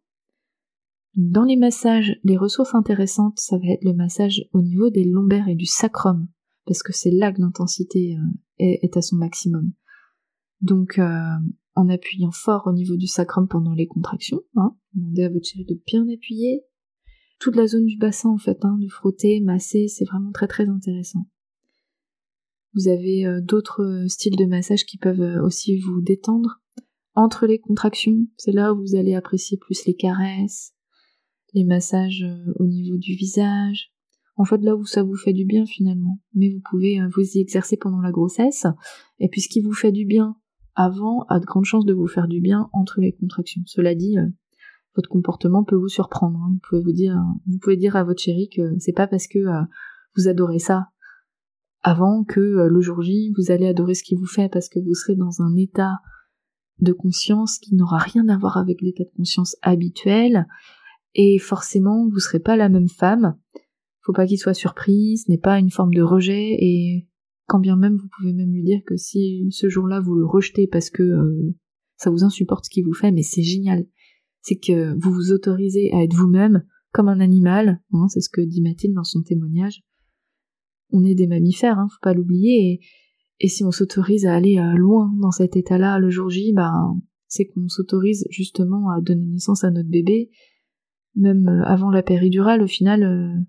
Dans 1.16 1.44
les 1.44 1.56
massages, 1.56 2.18
les 2.24 2.36
ressources 2.36 2.74
intéressantes, 2.74 3.38
ça 3.38 3.56
va 3.58 3.68
être 3.68 3.84
le 3.84 3.94
massage 3.94 4.44
au 4.52 4.62
niveau 4.62 4.90
des 4.90 5.04
lombaires 5.04 5.48
et 5.48 5.54
du 5.54 5.66
sacrum, 5.66 6.28
parce 6.66 6.82
que 6.82 6.92
c'est 6.92 7.10
là 7.10 7.32
que 7.32 7.40
l'intensité 7.40 8.16
euh, 8.16 8.22
est, 8.58 8.96
à 8.96 9.02
son 9.02 9.16
maximum. 9.16 9.72
Donc, 10.64 10.98
euh, 10.98 11.28
en 11.74 11.90
appuyant 11.90 12.30
fort 12.30 12.62
au 12.64 12.72
niveau 12.72 12.96
du 12.96 13.06
sacrum 13.06 13.46
pendant 13.46 13.74
les 13.74 13.86
contractions, 13.86 14.40
hein, 14.56 14.74
demandez 14.94 15.24
à 15.24 15.28
votre 15.28 15.46
chéri 15.46 15.66
de 15.66 15.78
bien 15.86 16.08
appuyer. 16.08 16.64
Toute 17.38 17.56
la 17.56 17.66
zone 17.66 17.84
du 17.84 17.98
bassin, 17.98 18.30
en 18.30 18.38
fait, 18.38 18.64
hein, 18.64 18.78
de 18.80 18.88
frotter, 18.88 19.40
masser, 19.40 19.88
c'est 19.88 20.06
vraiment 20.06 20.32
très 20.32 20.48
très 20.48 20.66
intéressant. 20.66 21.28
Vous 22.72 22.88
avez 22.88 23.26
euh, 23.26 23.42
d'autres 23.42 23.82
euh, 23.82 24.08
styles 24.08 24.36
de 24.36 24.46
massage 24.46 24.86
qui 24.86 24.96
peuvent 24.96 25.42
aussi 25.44 25.78
vous 25.78 26.00
détendre. 26.00 26.62
Entre 27.14 27.46
les 27.46 27.58
contractions, 27.58 28.26
c'est 28.38 28.52
là 28.52 28.72
où 28.72 28.80
vous 28.80 28.96
allez 28.96 29.14
apprécier 29.14 29.58
plus 29.58 29.84
les 29.84 29.94
caresses, 29.94 30.72
les 31.52 31.64
massages 31.64 32.24
au 32.56 32.66
niveau 32.66 32.96
du 32.96 33.14
visage, 33.14 33.92
en 34.36 34.44
fait 34.44 34.58
là 34.62 34.74
où 34.74 34.84
ça 34.84 35.02
vous 35.02 35.14
fait 35.14 35.34
du 35.34 35.44
bien 35.44 35.66
finalement. 35.66 36.20
Mais 36.34 36.50
vous 36.50 36.62
pouvez 36.68 36.98
vous 37.14 37.36
y 37.36 37.40
exercer 37.40 37.76
pendant 37.76 38.00
la 38.00 38.10
grossesse. 38.10 38.66
Et 39.20 39.28
puis 39.28 39.42
ce 39.42 39.48
qui 39.48 39.60
vous 39.60 39.74
fait 39.74 39.92
du 39.92 40.06
bien 40.06 40.36
avant 40.74 41.24
a 41.28 41.40
de 41.40 41.44
grandes 41.44 41.64
chances 41.64 41.84
de 41.84 41.94
vous 41.94 42.06
faire 42.06 42.28
du 42.28 42.40
bien 42.40 42.68
entre 42.72 43.00
les 43.00 43.12
contractions. 43.12 43.62
Cela 43.66 43.94
dit, 43.94 44.18
euh, 44.18 44.26
votre 44.96 45.08
comportement 45.08 45.64
peut 45.64 45.76
vous 45.76 45.88
surprendre. 45.88 46.38
Hein. 46.38 46.52
Vous 46.52 46.60
pouvez 46.68 46.82
vous 46.82 46.92
dire, 46.92 47.16
vous 47.46 47.58
pouvez 47.58 47.76
dire 47.76 47.96
à 47.96 48.04
votre 48.04 48.22
chéri 48.22 48.48
que 48.54 48.78
c'est 48.78 48.92
pas 48.92 49.06
parce 49.06 49.26
que 49.26 49.38
euh, 49.38 49.62
vous 50.16 50.28
adorez 50.28 50.58
ça 50.58 50.88
avant 51.82 52.24
que 52.24 52.40
euh, 52.40 52.68
le 52.68 52.80
jour 52.80 53.02
J 53.02 53.32
vous 53.36 53.50
allez 53.50 53.66
adorer 53.66 53.94
ce 53.94 54.02
qu'il 54.02 54.18
vous 54.18 54.26
fait 54.26 54.48
parce 54.48 54.68
que 54.68 54.80
vous 54.80 54.94
serez 54.94 55.16
dans 55.16 55.42
un 55.42 55.54
état 55.56 55.98
de 56.80 56.92
conscience 56.92 57.58
qui 57.58 57.74
n'aura 57.74 57.98
rien 57.98 58.28
à 58.28 58.36
voir 58.36 58.56
avec 58.56 58.80
l'état 58.80 59.04
de 59.04 59.12
conscience 59.16 59.56
habituel 59.62 60.46
Et 61.14 61.38
forcément, 61.38 62.08
vous 62.08 62.18
serez 62.18 62.40
pas 62.40 62.56
la 62.56 62.68
même 62.68 62.88
femme. 62.88 63.36
Faut 64.00 64.12
pas 64.12 64.26
qu'il 64.26 64.38
soit 64.38 64.54
surpris, 64.54 65.18
ce 65.18 65.30
n'est 65.30 65.38
pas 65.38 65.58
une 65.58 65.70
forme 65.70 65.94
de 65.94 66.02
rejet, 66.02 66.56
et 66.58 67.08
quand 67.46 67.58
bien 67.58 67.76
même 67.76 67.96
vous 67.96 68.08
pouvez 68.16 68.32
même 68.32 68.52
lui 68.52 68.62
dire 68.62 68.80
que 68.86 68.96
si 68.96 69.46
ce 69.50 69.68
jour-là 69.68 70.00
vous 70.00 70.14
le 70.14 70.26
rejetez 70.26 70.66
parce 70.66 70.90
que 70.90 71.02
euh, 71.02 71.54
ça 71.96 72.10
vous 72.10 72.24
insupporte 72.24 72.66
ce 72.66 72.70
qu'il 72.70 72.84
vous 72.84 72.94
fait, 72.94 73.12
mais 73.12 73.22
c'est 73.22 73.42
génial. 73.42 73.86
C'est 74.42 74.58
que 74.58 74.94
vous 74.98 75.12
vous 75.12 75.32
autorisez 75.32 75.92
à 75.92 76.02
être 76.02 76.14
vous-même 76.14 76.64
comme 76.92 77.08
un 77.08 77.20
animal, 77.20 77.80
hein, 77.92 78.06
c'est 78.08 78.20
ce 78.20 78.28
que 78.28 78.40
dit 78.40 78.62
Mathilde 78.62 78.94
dans 78.94 79.04
son 79.04 79.22
témoignage. 79.22 79.82
On 80.90 81.04
est 81.04 81.14
des 81.14 81.26
mammifères, 81.26 81.78
hein, 81.78 81.88
faut 81.90 82.02
pas 82.02 82.14
l'oublier, 82.14 82.80
et, 83.40 83.48
si 83.48 83.64
on 83.64 83.72
s'autorise 83.72 84.26
à 84.26 84.34
aller 84.34 84.58
euh, 84.58 84.76
loin 84.76 85.12
dans 85.20 85.32
cet 85.32 85.56
état-là 85.56 85.98
le 85.98 86.08
jour 86.08 86.30
J, 86.30 86.52
ben 86.54 87.00
c'est 87.26 87.46
qu'on 87.46 87.68
s'autorise 87.68 88.26
justement 88.30 88.90
à 88.90 89.00
donner 89.00 89.26
naissance 89.26 89.64
à 89.64 89.70
notre 89.70 89.88
bébé, 89.88 90.30
même 91.16 91.48
euh, 91.48 91.64
avant 91.64 91.90
la 91.90 92.02
péridurale, 92.02 92.62
au 92.62 92.68
final, 92.68 93.46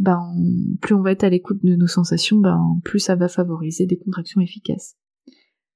ben, 0.00 0.34
plus 0.80 0.94
on 0.94 1.02
va 1.02 1.12
être 1.12 1.24
à 1.24 1.28
l'écoute 1.28 1.62
de 1.62 1.76
nos 1.76 1.86
sensations, 1.86 2.38
ben, 2.38 2.80
plus 2.84 3.00
ça 3.00 3.16
va 3.16 3.28
favoriser 3.28 3.84
des 3.84 3.98
contractions 3.98 4.40
efficaces. 4.40 4.96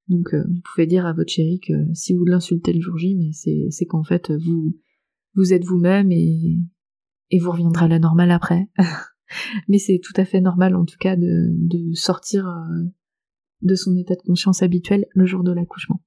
Donc 0.09 0.33
euh, 0.33 0.43
vous 0.49 0.61
pouvez 0.65 0.87
dire 0.87 1.05
à 1.05 1.13
votre 1.13 1.31
chéri 1.31 1.61
que 1.61 1.73
si 1.93 2.15
vous 2.15 2.25
l'insultez 2.25 2.73
le 2.73 2.81
jour 2.81 2.97
J, 2.97 3.17
mais 3.17 3.33
c'est 3.33 3.85
qu'en 3.85 4.03
fait 4.03 4.33
vous 4.33 4.75
vous 5.35 5.53
êtes 5.53 5.65
vous-même 5.65 6.11
et, 6.11 6.59
vous 7.39 7.51
reviendrez 7.51 7.85
à 7.85 7.89
la 7.89 7.99
normale 7.99 8.31
après. 8.31 8.71
mais 9.69 9.79
c'est 9.79 10.01
tout 10.03 10.13
à 10.17 10.25
fait 10.25 10.41
normal 10.41 10.75
en 10.75 10.85
tout 10.85 10.97
cas 10.99 11.17
de, 11.17 11.51
de 11.51 11.93
sortir 11.95 12.47
euh, 12.47 12.85
de 13.61 13.75
son 13.75 13.95
état 13.97 14.15
de 14.15 14.23
conscience 14.23 14.63
habituel 14.63 15.05
le 15.11 15.27
jour 15.27 15.43
de 15.43 15.53
l'accouchement. 15.53 16.03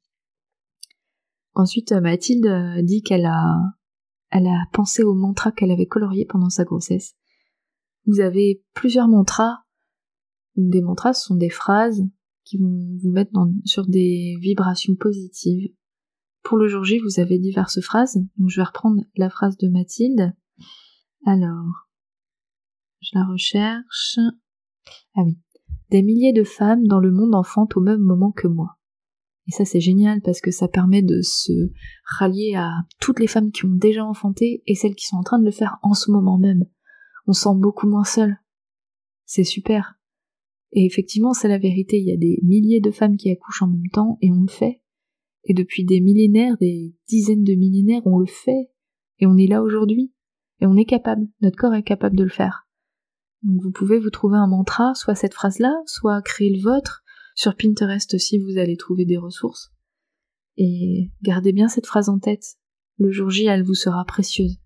Ensuite, 1.54 1.92
Mathilde 1.92 2.48
dit 2.84 3.02
qu'elle 3.02 3.26
a, 3.26 3.60
elle 4.30 4.48
a 4.48 4.66
pensé 4.74 5.04
au 5.04 5.14
mantra 5.14 5.52
qu'elle 5.52 5.72
avait 5.72 5.88
colorié 5.88 6.26
pendant 6.26 6.50
sa 6.50 6.64
grossesse 6.64 7.17
vous 8.08 8.22
avez 8.22 8.64
plusieurs 8.74 9.08
mantras. 9.08 9.60
Des 10.56 10.82
mantras, 10.82 11.14
ce 11.14 11.26
sont 11.26 11.36
des 11.36 11.50
phrases 11.50 12.04
qui 12.46 12.58
vont 12.58 12.98
vous 13.04 13.12
mettre 13.12 13.32
sur 13.66 13.86
des 13.86 14.38
vibrations 14.40 14.96
positives. 14.96 15.70
Pour 16.42 16.58
le 16.58 16.68
jour 16.68 16.86
J, 16.86 17.00
vous 17.00 17.20
avez 17.20 17.38
diverses 17.38 17.82
phrases. 17.82 18.18
Donc, 18.38 18.50
je 18.50 18.62
vais 18.62 18.66
reprendre 18.66 19.04
la 19.18 19.30
phrase 19.30 19.58
de 19.58 19.68
Mathilde. 19.68 20.34
Alors, 21.26 21.90
je 23.02 23.10
la 23.14 23.26
recherche. 23.26 24.18
Ah 25.16 25.24
oui. 25.26 25.38
Des 25.92 26.02
milliers 26.02 26.34
de 26.34 26.44
femmes 26.44 26.88
dans 26.88 27.00
le 27.00 27.12
monde 27.12 27.36
enfantent 27.36 27.76
au 27.76 27.82
même 27.82 28.00
moment 28.00 28.32
que 28.32 28.48
moi. 28.48 28.78
Et 29.48 29.52
ça, 29.52 29.66
c'est 29.66 29.80
génial 29.80 30.22
parce 30.22 30.42
que 30.42 30.52
ça 30.52 30.68
permet 30.68 31.02
de 31.02 31.22
se 31.22 31.52
rallier 32.06 32.56
à 32.56 32.72
toutes 33.00 33.20
les 33.20 33.28
femmes 33.28 33.52
qui 33.52 33.66
ont 33.66 33.74
déjà 33.74 34.06
enfanté 34.06 34.64
et 34.66 34.76
celles 34.76 34.96
qui 34.96 35.06
sont 35.06 35.18
en 35.18 35.24
train 35.24 35.40
de 35.40 35.46
le 35.46 35.52
faire 35.52 35.78
en 35.84 35.94
ce 35.94 36.12
moment 36.12 36.38
même 36.38 36.66
on 37.28 37.34
sent 37.34 37.56
beaucoup 37.56 37.88
moins 37.88 38.04
seul. 38.04 38.38
C'est 39.26 39.44
super. 39.44 40.00
Et 40.72 40.86
effectivement, 40.86 41.34
c'est 41.34 41.48
la 41.48 41.60
vérité, 41.60 42.00
il 42.00 42.08
y 42.08 42.14
a 42.14 42.18
des 42.18 42.40
milliers 42.44 42.82
de 42.82 42.92
femmes 42.92 43.18
qui 43.18 43.30
accouchent 43.30 43.62
en 43.62 43.68
même 43.68 43.90
temps, 43.94 44.18
et 44.22 44.32
on 44.32 44.42
le 44.42 44.52
fait. 44.52 44.82
Et 45.44 45.54
depuis 45.54 45.86
des 45.86 46.02
millénaires, 46.02 46.58
des 46.58 46.96
dizaines 47.08 47.44
de 47.44 47.54
millénaires, 47.54 48.06
on 48.06 48.18
le 48.18 48.26
fait. 48.26 48.70
Et 49.20 49.26
on 49.26 49.38
est 49.38 49.48
là 49.48 49.64
aujourd'hui. 49.64 50.14
Et 50.60 50.66
on 50.66 50.76
est 50.76 50.86
capable, 50.86 51.28
notre 51.42 51.58
corps 51.58 51.74
est 51.74 51.84
capable 51.84 52.18
de 52.18 52.24
le 52.24 52.30
faire. 52.30 52.68
Donc 53.44 53.62
vous 53.62 53.72
pouvez 53.72 54.00
vous 54.00 54.10
trouver 54.10 54.38
un 54.38 54.48
mantra, 54.48 54.94
soit 54.96 55.16
cette 55.16 55.34
phrase-là, 55.34 55.74
soit 55.86 56.22
créer 56.22 56.54
le 56.54 56.62
vôtre. 56.62 57.04
Sur 57.36 57.56
Pinterest 57.56 58.14
aussi, 58.16 58.40
vous 58.40 58.58
allez 58.58 58.76
trouver 58.76 59.06
des 59.06 59.18
ressources. 59.18 59.72
Et 60.58 61.12
gardez 61.22 61.54
bien 61.54 61.68
cette 61.68 61.86
phrase 61.86 62.10
en 62.10 62.18
tête. 62.18 62.56
Le 62.98 63.12
jour 63.12 63.30
J, 63.30 63.46
elle 63.46 63.64
vous 63.64 63.76
sera 63.76 64.04
précieuse. 64.06 64.60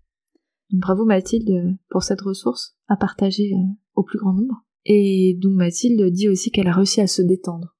Bravo 0.72 1.04
Mathilde 1.04 1.76
pour 1.90 2.02
cette 2.02 2.22
ressource 2.22 2.74
à 2.88 2.96
partager 2.96 3.52
euh, 3.52 3.72
au 3.94 4.02
plus 4.02 4.18
grand 4.18 4.32
nombre. 4.32 4.64
Et 4.84 5.36
donc 5.40 5.52
Mathilde 5.52 6.02
dit 6.10 6.28
aussi 6.28 6.50
qu'elle 6.50 6.66
a 6.66 6.72
réussi 6.72 7.00
à 7.00 7.06
se 7.06 7.22
détendre 7.22 7.76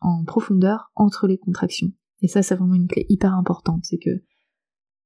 en 0.00 0.24
profondeur 0.24 0.92
entre 0.94 1.26
les 1.26 1.38
contractions. 1.38 1.92
Et 2.22 2.28
ça, 2.28 2.42
c'est 2.42 2.54
vraiment 2.54 2.74
une 2.74 2.86
clé 2.86 3.04
hyper 3.08 3.34
importante. 3.34 3.84
C'est 3.84 3.98
que 3.98 4.22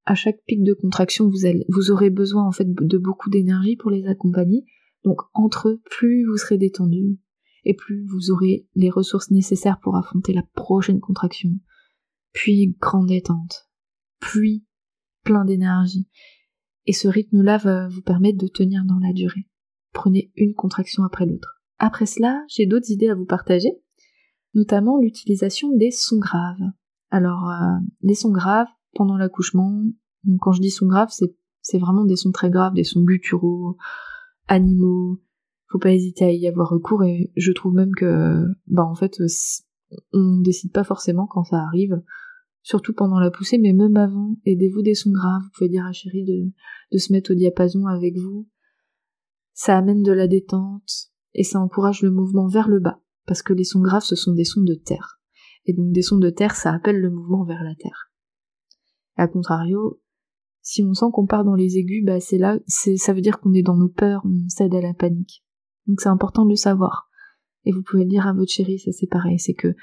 à 0.04 0.14
chaque 0.14 0.43
pic 0.47 0.62
de 0.62 0.75
contraction, 0.75 1.28
vous, 1.28 1.47
allez, 1.47 1.64
vous 1.69 1.90
aurez 1.90 2.11
besoin 2.11 2.47
en 2.47 2.52
fait 2.52 2.71
de 2.71 2.99
beaucoup 2.99 3.31
d'énergie 3.31 3.76
pour 3.76 3.90
les 3.90 4.07
accompagner. 4.07 4.66
Donc 5.02 5.23
entre 5.33 5.71
eux, 5.71 5.83
plus 5.90 6.26
vous 6.26 6.37
serez 6.37 6.59
détendu 6.59 7.19
et 7.64 7.75
plus 7.75 8.04
vous 8.04 8.31
aurez 8.31 8.69
les 8.75 8.90
ressources 8.90 9.31
nécessaires 9.31 9.81
pour 9.81 9.97
affronter 9.97 10.35
la 10.35 10.43
prochaine 10.54 11.00
contraction. 11.00 11.59
Puis 12.33 12.76
grande 12.81 13.09
détente. 13.09 13.71
Puis 14.21 14.66
plein 15.23 15.47
d'énergie 15.47 16.07
et 16.87 16.93
ce 16.93 17.09
rythme-là 17.09 17.59
va 17.59 17.88
vous 17.88 18.03
permettre 18.03 18.38
de 18.38 18.49
tenir 18.49 18.85
dans 18.85 18.99
la 18.99 19.12
durée. 19.12 19.49
Prenez 19.93 20.31
une 20.37 20.55
contraction 20.55 21.05
après 21.05 21.26
l'autre. 21.26 21.62
Après 21.79 22.07
cela, 22.07 22.43
j'ai 22.49 22.67
d'autres 22.67 22.91
idées 22.91 23.09
à 23.09 23.14
vous 23.14 23.25
partager, 23.25 23.73
notamment 24.55 24.99
l'utilisation 24.99 25.75
des 25.76 25.91
sons 25.91 26.19
graves. 26.19 26.73
Alors, 27.11 27.49
euh, 27.49 27.79
les 28.03 28.14
sons 28.14 28.33
graves 28.33 28.69
pendant 28.95 29.17
l'accouchement, 29.17 29.83
quand 30.41 30.53
je 30.53 30.61
dis 30.61 30.71
sons 30.71 30.87
graves, 30.87 31.12
c'est 31.61 31.79
vraiment 31.79 32.05
des 32.05 32.17
sons 32.17 32.33
très 32.33 32.50
graves, 32.50 32.75
des 32.75 32.85
sons 32.85 33.03
gutturaux, 33.03 33.76
animaux. 34.47 35.21
Faut 35.69 35.79
pas 35.79 35.93
hésiter 35.93 36.25
à 36.25 36.33
y 36.33 36.47
avoir 36.47 36.71
recours 36.71 37.03
et 37.03 37.33
je 37.37 37.53
trouve 37.53 37.75
même 37.75 37.95
que, 37.97 38.45
bah 38.67 38.85
en 38.85 38.95
fait, 38.95 39.21
on 40.12 40.41
décide 40.41 40.73
pas 40.73 40.85
forcément 40.85 41.26
quand 41.26 41.45
ça 41.45 41.59
arrive 41.59 42.00
surtout 42.64 42.94
pendant 42.94 43.21
la 43.21 43.30
poussée, 43.30 43.59
mais 43.59 43.73
même 43.73 43.97
avant, 43.97 44.37
aidez-vous 44.47 44.83
des 44.83 44.94
sons 44.94 45.12
graves, 45.12 45.42
vous 45.42 45.50
pouvez 45.56 45.68
dire 45.68 45.85
à 45.85 45.92
chérie 45.92 46.25
de, 46.25 46.50
de 46.92 46.99
se 46.99 47.12
mettre 47.12 47.30
au 47.30 47.35
diapason 47.35 47.87
avec 47.87 48.16
vous. 48.16 48.49
Ça 49.52 49.78
amène 49.78 50.02
de 50.02 50.11
la 50.11 50.26
détente, 50.26 51.12
et 51.35 51.44
ça 51.44 51.61
encourage 51.61 52.02
le 52.02 52.11
mouvement 52.11 52.49
vers 52.49 52.68
le 52.68 52.80
bas, 52.80 53.00
parce 53.26 53.42
que 53.42 53.52
les 53.52 53.64
sons 53.64 53.83
graves, 53.83 54.02
ce 54.02 54.16
sont 54.16 54.33
des 54.33 54.44
sons 54.44 54.62
de 54.62 54.75
terre. 54.75 55.21
Et 55.66 55.75
donc 55.75 55.92
des 55.92 56.02
sons 56.02 56.18
de 56.18 56.30
terre, 56.30 56.56
ça 56.56 56.73
appelle 56.73 57.00
le 57.00 57.11
mouvement 57.11 57.44
vers 57.44 57.62
la 57.62 57.75
terre. 57.75 58.11
A 59.16 59.28
contrario, 59.28 60.00
si 60.62 60.83
on 60.83 60.94
sent 60.94 61.06
qu'on 61.12 61.26
part 61.26 61.44
dans 61.44 61.54
les 61.54 61.76
aigus, 61.76 62.04
bah 62.04 62.18
c'est 62.18 62.38
là, 62.38 62.59
ça 62.66 63.12
veut 63.12 63.21
dire 63.21 63.38
qu'on 63.40 63.52
est 63.52 63.62
dans 63.62 63.76
nos 63.76 63.90
peurs, 63.90 64.23
on 64.25 64.49
cède 64.49 64.75
à 64.75 64.80
la 64.80 64.94
panique. 64.94 65.44
Donc 65.87 66.00
c'est 66.00 66.09
important 66.09 66.44
de 66.44 66.50
le 66.50 66.56
savoir. 66.56 67.11
Et 67.66 67.73
vous 67.73 67.83
pouvez 67.83 68.04
le 68.04 68.11
dire 68.11 68.26
à 68.26 68.33
votre 68.33 68.50
chérie, 68.50 68.78
ça 68.78 68.90
c'est 68.90 69.06
pareil, 69.06 69.38
c'est 69.38 69.54
que 69.54 69.75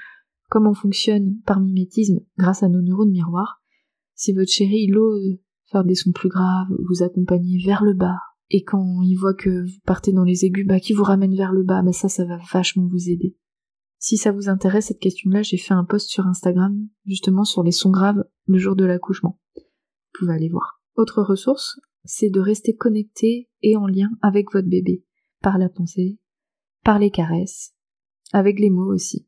comme 0.52 0.66
on 0.66 0.74
fonctionne 0.74 1.40
par 1.46 1.60
mimétisme 1.60 2.20
grâce 2.36 2.62
à 2.62 2.68
nos 2.68 2.82
neurones 2.82 3.10
miroirs, 3.10 3.62
si 4.14 4.34
votre 4.34 4.50
chéri 4.50 4.92
ose 4.94 5.38
faire 5.70 5.82
des 5.82 5.94
sons 5.94 6.12
plus 6.12 6.28
graves, 6.28 6.68
vous 6.90 7.02
accompagner 7.02 7.56
vers 7.64 7.82
le 7.82 7.94
bas, 7.94 8.18
et 8.50 8.62
quand 8.62 9.00
il 9.00 9.16
voit 9.16 9.32
que 9.32 9.64
vous 9.64 9.80
partez 9.86 10.12
dans 10.12 10.24
les 10.24 10.44
aigus, 10.44 10.66
bah, 10.66 10.78
qui 10.78 10.92
vous 10.92 11.04
ramène 11.04 11.34
vers 11.34 11.52
le 11.52 11.62
bas, 11.62 11.80
bah, 11.80 11.94
ça, 11.94 12.10
ça 12.10 12.26
va 12.26 12.38
vachement 12.52 12.86
vous 12.86 13.08
aider. 13.08 13.34
Si 13.96 14.18
ça 14.18 14.30
vous 14.30 14.50
intéresse 14.50 14.88
cette 14.88 14.98
question-là, 14.98 15.40
j'ai 15.40 15.56
fait 15.56 15.72
un 15.72 15.84
post 15.84 16.10
sur 16.10 16.26
Instagram, 16.26 16.86
justement 17.06 17.44
sur 17.44 17.62
les 17.62 17.72
sons 17.72 17.90
graves 17.90 18.22
le 18.46 18.58
jour 18.58 18.76
de 18.76 18.84
l'accouchement. 18.84 19.40
Vous 19.56 20.18
pouvez 20.18 20.34
aller 20.34 20.50
voir. 20.50 20.82
Autre 20.96 21.22
ressource, 21.22 21.80
c'est 22.04 22.28
de 22.28 22.40
rester 22.40 22.76
connecté 22.76 23.48
et 23.62 23.78
en 23.78 23.86
lien 23.86 24.10
avec 24.20 24.52
votre 24.52 24.68
bébé, 24.68 25.02
par 25.40 25.56
la 25.56 25.70
pensée, 25.70 26.18
par 26.84 26.98
les 26.98 27.10
caresses, 27.10 27.72
avec 28.34 28.60
les 28.60 28.68
mots 28.68 28.92
aussi 28.92 29.26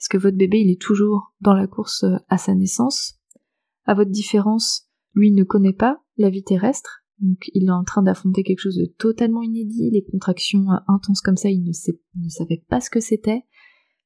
parce 0.00 0.08
que 0.08 0.16
votre 0.16 0.38
bébé 0.38 0.60
il 0.60 0.70
est 0.70 0.80
toujours 0.80 1.34
dans 1.42 1.52
la 1.52 1.66
course 1.66 2.04
euh, 2.04 2.16
à 2.30 2.38
sa 2.38 2.54
naissance? 2.54 3.20
À 3.84 3.92
votre 3.92 4.10
différence, 4.10 4.88
lui 5.12 5.28
il 5.28 5.34
ne 5.34 5.44
connaît 5.44 5.74
pas 5.74 6.00
la 6.16 6.30
vie 6.30 6.42
terrestre, 6.42 7.04
donc 7.18 7.50
il 7.52 7.66
est 7.66 7.70
en 7.70 7.84
train 7.84 8.02
d'affronter 8.02 8.42
quelque 8.42 8.60
chose 8.60 8.78
de 8.78 8.86
totalement 8.86 9.42
inédit, 9.42 9.90
les 9.90 10.02
contractions 10.02 10.70
euh, 10.70 10.78
intenses 10.88 11.20
comme 11.20 11.36
ça, 11.36 11.50
il 11.50 11.62
ne, 11.62 11.72
sait, 11.72 12.00
ne 12.16 12.30
savait 12.30 12.64
pas 12.70 12.80
ce 12.80 12.88
que 12.88 13.00
c'était. 13.00 13.42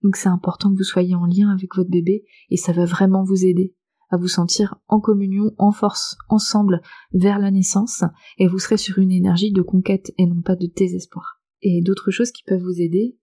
Donc 0.03 0.17
c'est 0.17 0.29
important 0.29 0.73
que 0.73 0.79
vous 0.79 0.83
soyez 0.83 1.15
en 1.15 1.27
lien 1.27 1.51
avec 1.51 1.77
votre 1.77 1.91
bébé 1.91 2.25
et 2.51 2.57
ça 2.57 2.73
va 2.73 2.87
vraiment 2.87 3.23
vous 3.23 3.45
aider 3.45 3.77
à 4.11 4.17
vous 4.17 4.27
sentir 4.27 4.75
en 4.89 4.99
communion, 4.99 5.53
en 5.59 5.71
force, 5.71 6.17
ensemble 6.29 6.83
vers 7.13 7.39
la 7.39 7.53
naissance 7.53 8.03
et 8.39 8.49
vous 8.49 8.59
serez 8.59 8.79
sur 8.79 8.99
une 8.99 9.13
énergie 9.13 9.53
de 9.53 9.63
conquête 9.63 10.13
et 10.19 10.27
non 10.27 10.43
pas 10.43 10.57
de 10.57 10.67
désespoir. 10.67 11.41
Et 11.63 11.83
d'autres 11.83 12.11
choses 12.11 12.33
qui 12.33 12.43
peuvent 12.43 12.63
vous 12.63 12.81
aider, 12.81 13.17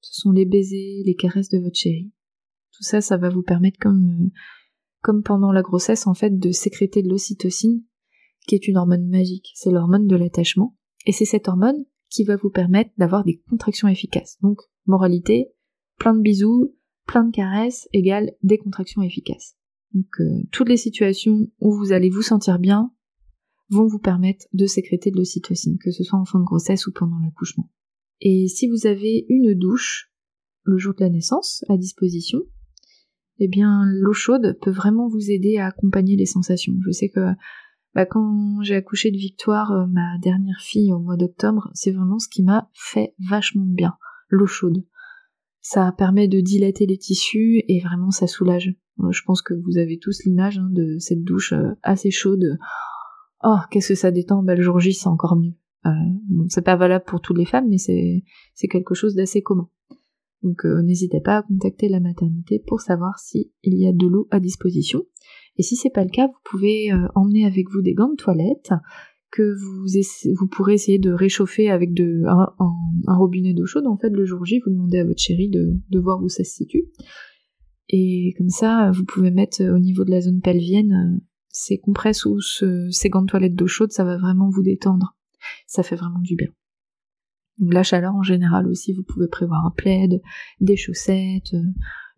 ce 0.00 0.20
sont 0.20 0.30
les 0.30 0.44
baisers, 0.44 1.02
les 1.06 1.14
caresses 1.14 1.48
de 1.48 1.58
votre 1.58 1.74
chérie. 1.74 2.12
Tout 2.78 2.84
ça, 2.84 3.00
ça 3.00 3.16
va 3.16 3.28
vous 3.28 3.42
permettre, 3.42 3.78
comme, 3.80 4.30
pendant 5.24 5.50
la 5.50 5.62
grossesse, 5.62 6.06
en 6.06 6.14
fait, 6.14 6.38
de 6.38 6.52
sécréter 6.52 7.02
de 7.02 7.08
l'ocytocine, 7.08 7.82
qui 8.46 8.54
est 8.54 8.68
une 8.68 8.76
hormone 8.76 9.08
magique. 9.08 9.50
C'est 9.56 9.72
l'hormone 9.72 10.06
de 10.06 10.14
l'attachement. 10.14 10.76
Et 11.04 11.10
c'est 11.10 11.24
cette 11.24 11.48
hormone 11.48 11.84
qui 12.08 12.22
va 12.22 12.36
vous 12.36 12.50
permettre 12.50 12.92
d'avoir 12.96 13.24
des 13.24 13.42
contractions 13.50 13.88
efficaces. 13.88 14.38
Donc, 14.42 14.60
moralité, 14.86 15.48
plein 15.98 16.14
de 16.14 16.20
bisous, 16.20 16.72
plein 17.04 17.24
de 17.24 17.32
caresses 17.32 17.88
égale 17.92 18.30
des 18.44 18.58
contractions 18.58 19.02
efficaces. 19.02 19.56
Donc, 19.92 20.06
euh, 20.20 20.42
toutes 20.52 20.68
les 20.68 20.76
situations 20.76 21.48
où 21.58 21.74
vous 21.74 21.90
allez 21.90 22.10
vous 22.10 22.22
sentir 22.22 22.60
bien 22.60 22.92
vont 23.70 23.88
vous 23.88 23.98
permettre 23.98 24.46
de 24.52 24.66
sécréter 24.66 25.10
de 25.10 25.16
l'ocytocine, 25.16 25.78
que 25.78 25.90
ce 25.90 26.04
soit 26.04 26.20
en 26.20 26.24
fin 26.24 26.38
de 26.38 26.44
grossesse 26.44 26.86
ou 26.86 26.92
pendant 26.92 27.18
l'accouchement. 27.18 27.68
Et 28.20 28.46
si 28.46 28.68
vous 28.68 28.86
avez 28.86 29.26
une 29.28 29.54
douche 29.54 30.12
le 30.62 30.78
jour 30.78 30.94
de 30.94 31.02
la 31.02 31.10
naissance 31.10 31.64
à 31.68 31.76
disposition, 31.76 32.44
eh 33.38 33.48
bien 33.48 33.84
l'eau 33.86 34.12
chaude 34.12 34.58
peut 34.60 34.70
vraiment 34.70 35.08
vous 35.08 35.30
aider 35.30 35.58
à 35.58 35.66
accompagner 35.66 36.16
les 36.16 36.26
sensations. 36.26 36.74
Je 36.86 36.90
sais 36.90 37.08
que 37.08 37.20
Bah, 37.94 38.06
quand 38.06 38.60
j'ai 38.62 38.76
accouché 38.76 39.10
de 39.10 39.16
Victoire, 39.16 39.72
euh, 39.72 39.86
ma 39.86 40.18
dernière 40.22 40.60
fille, 40.60 40.92
au 40.92 40.98
mois 40.98 41.16
d'octobre, 41.16 41.70
c'est 41.74 41.90
vraiment 41.90 42.18
ce 42.18 42.28
qui 42.28 42.42
m'a 42.42 42.70
fait 42.74 43.14
vachement 43.28 43.66
bien. 43.66 43.94
L'eau 44.28 44.46
chaude. 44.46 44.84
Ça 45.60 45.92
permet 45.96 46.28
de 46.28 46.40
dilater 46.40 46.86
les 46.86 46.98
tissus 46.98 47.62
et 47.66 47.80
vraiment 47.80 48.10
ça 48.10 48.26
soulage. 48.26 48.74
Je 49.10 49.22
pense 49.24 49.42
que 49.42 49.54
vous 49.54 49.78
avez 49.78 49.98
tous 49.98 50.24
l'image 50.24 50.58
hein, 50.58 50.68
de 50.70 50.98
cette 50.98 51.22
douche 51.24 51.52
euh, 51.52 51.74
assez 51.82 52.10
chaude. 52.10 52.58
Oh, 53.42 53.58
qu'est-ce 53.70 53.88
que 53.90 53.94
ça 53.94 54.10
détend, 54.10 54.42
bah, 54.42 54.54
le 54.54 54.62
jour 54.62 54.80
J 54.80 54.92
c'est 54.92 55.08
encore 55.08 55.36
mieux. 55.36 55.54
Euh, 55.86 55.90
bon, 56.28 56.46
c'est 56.48 56.64
pas 56.64 56.76
valable 56.76 57.04
pour 57.06 57.20
toutes 57.20 57.38
les 57.38 57.46
femmes, 57.46 57.68
mais 57.68 57.78
c'est 57.78 58.68
quelque 58.68 58.94
chose 58.94 59.14
d'assez 59.14 59.42
commun. 59.42 59.68
Donc 60.42 60.64
euh, 60.64 60.82
n'hésitez 60.82 61.20
pas 61.20 61.38
à 61.38 61.42
contacter 61.42 61.88
la 61.88 62.00
maternité 62.00 62.62
pour 62.66 62.80
savoir 62.80 63.18
s'il 63.18 63.50
y 63.64 63.86
a 63.86 63.92
de 63.92 64.06
l'eau 64.06 64.28
à 64.30 64.40
disposition. 64.40 65.04
Et 65.56 65.62
si 65.62 65.76
c'est 65.76 65.90
pas 65.90 66.04
le 66.04 66.10
cas, 66.10 66.26
vous 66.26 66.38
pouvez 66.44 66.92
euh, 66.92 67.08
emmener 67.14 67.44
avec 67.44 67.68
vous 67.70 67.82
des 67.82 67.94
gants 67.94 68.10
de 68.10 68.16
toilette 68.16 68.70
que 69.30 69.54
vous, 69.58 70.46
pourrez 70.46 70.74
essayer 70.74 70.98
de 70.98 71.12
réchauffer 71.12 71.68
avec 71.68 71.90
un, 72.00 72.46
robinet 73.06 73.52
d'eau 73.52 73.66
chaude. 73.66 73.86
En 73.86 73.98
fait, 73.98 74.08
le 74.08 74.24
jour 74.24 74.42
J, 74.46 74.60
vous 74.64 74.72
demandez 74.72 74.98
à 74.98 75.04
votre 75.04 75.20
chérie 75.20 75.50
de, 75.50 75.74
de 75.90 75.98
voir 75.98 76.22
où 76.22 76.30
ça 76.30 76.44
se 76.44 76.52
situe. 76.52 76.86
Et 77.90 78.32
comme 78.38 78.48
ça, 78.48 78.90
vous 78.90 79.04
pouvez 79.04 79.30
mettre 79.30 79.62
au 79.62 79.78
niveau 79.78 80.04
de 80.04 80.10
la 80.10 80.22
zone 80.22 80.40
pelvienne 80.40 81.20
ces 81.50 81.78
compresses 81.78 82.24
ou 82.24 82.40
ces 82.40 83.10
gants 83.10 83.22
de 83.22 83.26
toilette 83.26 83.54
d'eau 83.54 83.66
chaude, 83.66 83.92
ça 83.92 84.04
va 84.04 84.16
vraiment 84.16 84.48
vous 84.48 84.62
détendre. 84.62 85.14
Ça 85.66 85.82
fait 85.82 85.96
vraiment 85.96 86.20
du 86.20 86.36
bien. 86.36 86.48
La 87.60 87.82
chaleur 87.82 88.14
en 88.14 88.22
général 88.22 88.66
aussi, 88.68 88.92
vous 88.92 89.02
pouvez 89.02 89.28
prévoir 89.28 89.66
un 89.66 89.70
plaid, 89.70 90.20
des 90.60 90.76
chaussettes, 90.76 91.54
euh, 91.54 91.62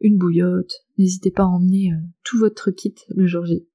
une 0.01 0.19
bouillotte. 0.19 0.73
N'hésitez 0.99 1.31
pas 1.31 1.45
à 1.45 1.47
emmener 1.47 1.93
euh, 1.93 1.97
tout 2.25 2.39
votre 2.39 2.71
kit 2.71 2.95
le 3.15 3.27
jour 3.27 3.47
J. 3.47 3.67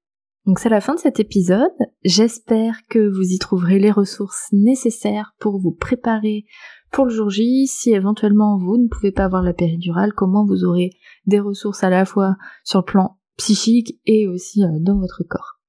Donc 0.45 0.59
c'est 0.59 0.69
la 0.69 0.81
fin 0.81 0.93
de 0.93 0.99
cet 0.99 1.19
épisode. 1.19 1.71
J'espère 2.03 2.85
que 2.87 2.99
vous 2.99 3.31
y 3.31 3.39
trouverez 3.39 3.79
les 3.79 3.91
ressources 3.91 4.47
nécessaires 4.51 5.33
pour 5.39 5.59
vous 5.59 5.71
préparer 5.71 6.45
pour 6.91 7.05
le 7.05 7.11
jour 7.11 7.31
J. 7.31 7.65
Si 7.65 7.91
éventuellement 7.91 8.57
vous 8.57 8.77
ne 8.77 8.87
pouvez 8.87 9.11
pas 9.11 9.25
avoir 9.25 9.41
la 9.41 9.53
péridurale, 9.53 10.13
comment 10.13 10.45
vous 10.45 10.63
aurez 10.63 10.91
des 11.25 11.39
ressources 11.39 11.83
à 11.83 11.89
la 11.89 12.05
fois 12.05 12.35
sur 12.63 12.79
le 12.79 12.85
plan 12.85 13.17
psychique 13.37 13.99
et 14.05 14.27
aussi 14.27 14.63
euh, 14.63 14.79
dans 14.79 14.99
votre 14.99 15.23
corps. 15.23 15.59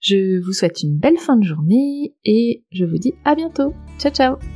Je 0.00 0.40
vous 0.40 0.52
souhaite 0.52 0.82
une 0.84 0.98
belle 0.98 1.18
fin 1.18 1.36
de 1.36 1.44
journée 1.44 2.14
et 2.24 2.64
je 2.70 2.84
vous 2.84 2.98
dis 2.98 3.14
à 3.24 3.34
bientôt. 3.34 3.74
Ciao 3.98 4.12
ciao 4.12 4.55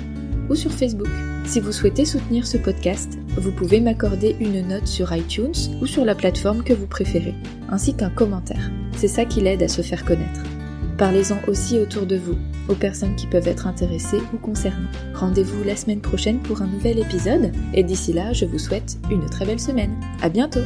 ou 0.48 0.54
sur 0.54 0.70
Facebook. 0.70 1.11
Si 1.46 1.61
vous 1.61 1.72
souhaitez 1.72 2.04
soutenir 2.04 2.46
ce 2.46 2.58
podcast, 2.58 3.18
vous 3.37 3.52
pouvez 3.52 3.80
m'accorder 3.80 4.37
une 4.40 4.68
note 4.68 4.87
sur 4.87 5.14
iTunes 5.14 5.54
ou 5.80 5.87
sur 5.87 6.04
la 6.04 6.14
plateforme 6.14 6.62
que 6.62 6.74
vous 6.74 6.87
préférez, 6.87 7.35
ainsi 7.70 7.94
qu'un 7.94 8.11
commentaire. 8.11 8.70
C'est 8.96 9.08
ça 9.08 9.24
qui 9.24 9.40
l'aide 9.40 9.62
à 9.62 9.68
se 9.68 9.82
faire 9.82 10.04
connaître. 10.04 10.42
Parlez-en 10.98 11.38
aussi 11.48 11.78
autour 11.78 12.04
de 12.04 12.16
vous, 12.16 12.37
aux 12.70 12.74
personnes 12.74 13.16
qui 13.16 13.26
peuvent 13.26 13.48
être 13.48 13.66
intéressées 13.66 14.20
ou 14.33 14.38
concernées. 14.38 14.88
Rendez-vous 15.14 15.62
la 15.64 15.76
semaine 15.76 16.00
prochaine 16.00 16.40
pour 16.40 16.62
un 16.62 16.66
nouvel 16.66 16.98
épisode, 16.98 17.52
et 17.74 17.83
d'ici 17.83 18.12
là, 18.12 18.33
je 18.33 18.44
vous 18.46 18.59
souhaite 18.59 18.98
une 19.11 19.28
très 19.28 19.44
belle 19.44 19.61
semaine. 19.61 19.94
À 20.22 20.28
bientôt! 20.28 20.61